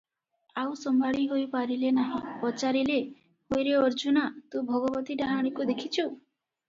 ଆଉ 0.59 0.71
ସମ୍ଭାଳି 0.83 1.25
ହୋଇ 1.33 1.43
ପାରିଲେ 1.51 1.91
ନାହିଁ, 1.99 2.21
ପଚାରିଲେ, 2.45 2.97
"ହୋଇରେ 3.53 3.77
ଅର୍ଜୁନା, 3.85 4.25
ତୁ 4.55 4.65
ଭଗବତୀ 4.71 5.19
ଡାହାଣୀକୁ 5.21 5.69
ଦେଖିଛୁ?" 5.73 6.09